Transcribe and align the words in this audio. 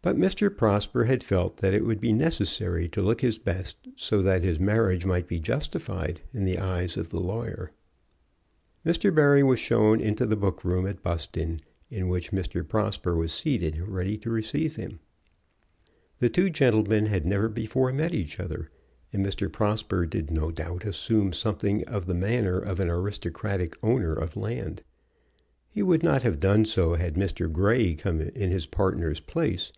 But 0.00 0.14
Mr. 0.16 0.56
Prosper 0.56 1.06
had 1.06 1.24
felt 1.24 1.56
that 1.56 1.74
it 1.74 1.84
would 1.84 2.00
be 2.00 2.12
necessary 2.12 2.88
to 2.90 3.02
look 3.02 3.20
his 3.20 3.36
best, 3.36 3.88
so 3.96 4.22
that 4.22 4.44
his 4.44 4.60
marriage 4.60 5.04
might 5.04 5.26
be 5.26 5.40
justified 5.40 6.20
in 6.32 6.44
the 6.44 6.56
eyes 6.60 6.96
of 6.96 7.08
the 7.10 7.18
lawyer. 7.18 7.72
Mr. 8.86 9.12
Barry 9.12 9.42
was 9.42 9.58
shown 9.58 10.00
into 10.00 10.24
the 10.24 10.36
book 10.36 10.62
room 10.64 10.86
at 10.86 11.02
Buston, 11.02 11.62
in 11.90 12.06
which 12.06 12.30
Mr. 12.30 12.66
Prosper 12.66 13.16
was 13.16 13.32
seated 13.32 13.76
ready 13.88 14.16
to 14.18 14.30
receive 14.30 14.76
him. 14.76 15.00
The 16.20 16.28
two 16.28 16.48
gentlemen 16.48 17.06
had 17.06 17.26
never 17.26 17.48
before 17.48 17.92
met 17.92 18.14
each 18.14 18.38
other, 18.38 18.70
and 19.12 19.26
Mr. 19.26 19.50
Prosper 19.50 20.06
did 20.06 20.30
no 20.30 20.52
doubt 20.52 20.84
assume 20.84 21.32
something 21.32 21.84
of 21.88 22.06
the 22.06 22.14
manner 22.14 22.60
of 22.60 22.78
an 22.78 22.88
aristocratic 22.88 23.76
owner 23.82 24.12
of 24.12 24.36
land. 24.36 24.84
He 25.68 25.82
would 25.82 26.04
not 26.04 26.22
have 26.22 26.38
done 26.38 26.66
so 26.66 26.94
had 26.94 27.14
Mr. 27.14 27.50
Grey 27.52 27.96
come 27.96 28.20
in 28.20 28.52
his 28.52 28.64
partner's 28.64 29.18
place. 29.18 29.72